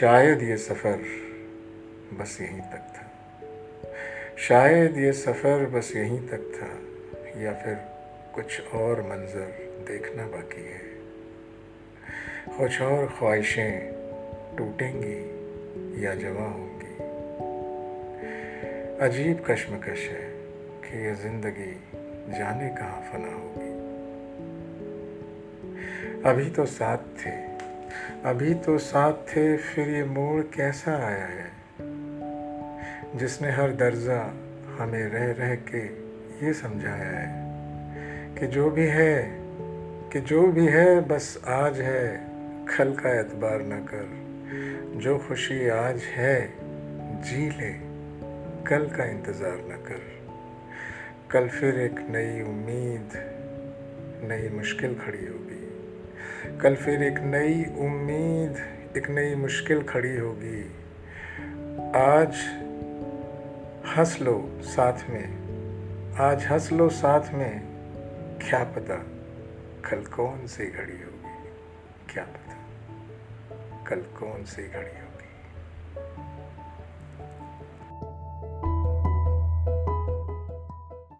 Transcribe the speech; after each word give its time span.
शायद 0.00 0.42
ये 0.42 0.56
सफ़र 0.56 0.96
बस 2.12 2.38
यहीं 2.40 2.60
तक 2.60 2.92
था। 2.96 3.12
शायद 4.38 4.98
ये 4.98 5.12
सफ़र 5.12 5.66
बस 5.66 5.92
यहीं 5.96 6.20
तक 6.20 6.52
था, 6.54 6.68
या 7.40 7.52
फिर 7.52 7.74
कुछ 8.34 8.60
और 8.74 9.02
मंज़र 9.02 9.70
देखना 9.88 10.26
बाकी 10.26 10.64
है। 10.64 10.80
कुछ 12.58 12.80
और 12.80 13.06
ख्वाहिशें 13.18 13.92
टूटेंगी 14.58 16.04
या 16.04 16.14
जवा 16.14 16.46
होंगी। 16.48 16.94
अजीब 19.04 19.44
कश्मकश 19.50 20.00
है 20.00 20.30
कि 20.84 21.04
ये 21.04 21.14
ज़िंदगी 21.14 21.72
जाने 22.38 22.68
कहाँ 22.68 23.10
फना 23.12 23.34
होगी। 23.34 23.72
अभी 26.22 26.50
तो 26.50 26.66
साथ 26.66 26.98
थे 26.98 27.51
अभी 28.24 28.54
तो 28.54 28.78
साथ 28.78 29.12
थे, 29.12 29.56
फिर 29.56 29.88
ये 29.88 30.04
मोड़ 30.04 30.42
कैसा 30.42 30.92
आया 30.92 31.24
है? 31.24 31.52
जिसने 33.16 33.50
हर 33.50 33.70
दर्जा 33.70 34.34
हमें 34.78 35.06
रह 35.06 35.32
रह 35.32 35.54
के 35.54 36.02
ये 36.46 36.52
समझाया 36.52 37.18
है 37.18 37.42
कि 38.34 38.46
जो 38.46 38.70
भी 38.70 38.86
है, 38.86 39.38
कि 40.12 40.20
जो 40.20 40.46
भी 40.46 40.66
है, 40.66 41.00
बस 41.00 41.42
आज 41.46 41.80
है। 41.80 42.32
कल 42.78 42.92
का 42.92 43.20
एतबार 43.20 43.62
न 43.62 43.86
कर। 43.94 44.22
जो 45.00 45.18
खुशी 45.18 45.68
आज 45.68 46.02
है, 46.02 46.54
जी 47.22 47.50
ले। 47.50 47.92
कल 48.64 48.86
का 48.96 49.04
इंतज़ार 49.04 49.56
न 49.56 49.84
कर। 49.88 50.00
कल 51.30 51.48
फिर 51.48 51.80
एक 51.80 51.94
नई 51.98 52.42
उम्मीद, 52.42 53.08
नई 54.24 54.56
मुश्किल 54.56 54.94
खड़ी 54.94 55.26
होगी। 55.26 55.61
कल 56.46 56.76
फिर 56.76 57.02
एक 57.02 57.18
नई 57.18 57.64
उम्मीद, 57.78 58.56
एक 58.96 59.10
नई 59.10 59.34
मुश्किल 59.34 59.82
खड़ी 59.82 60.16
होगी। 60.16 60.62
आज 61.96 62.34
हंस 63.96 64.18
लो 64.22 64.60
साथ 64.62 65.10
में। 65.10 65.42
आज 66.20 66.44
हंस 66.44 66.72
लो 66.72 66.88
साथ 66.88 67.34
में। 67.34 67.60
क्या 68.48 68.64
पता 68.64 68.96
कल 69.90 70.02
कौन 70.02 70.46
सी 70.46 70.66
घड़ी 70.66 71.02
होगी? 71.02 71.48
क्या 72.14 72.24
पता 72.24 72.66
कल 73.86 74.00
कौन 74.00 74.44
सी 74.44 74.68
घड़ी 74.68 75.00
होगी? 75.00 75.11